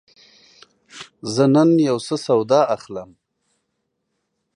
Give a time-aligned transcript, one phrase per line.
[1.33, 3.09] زه نن یوڅه سودا اخلم.